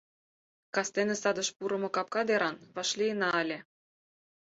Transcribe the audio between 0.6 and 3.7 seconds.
Кастене садыш пурымо капка деран вашлийына ыле.